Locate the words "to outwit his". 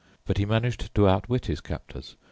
0.95-1.61